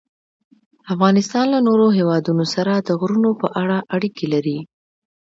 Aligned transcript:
افغانستان 0.93 1.45
له 1.53 1.59
نورو 1.67 1.87
هېوادونو 1.97 2.43
سره 2.53 2.73
د 2.77 2.89
غرونو 2.99 3.31
په 3.41 3.47
اړه 3.61 3.77
اړیکې 3.95 4.25
لري. 4.33 4.57